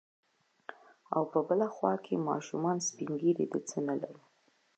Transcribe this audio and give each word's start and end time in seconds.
او 1.15 1.21
په 1.31 1.39
بله 1.47 1.67
خوا 1.75 1.93
کې 2.05 2.25
ماشومان، 2.29 2.77
سپين 2.87 3.11
ږيري، 3.21 3.45
د 3.53 3.55
څه 3.69 3.77
نه 3.87 3.95
لرو. 4.01 4.23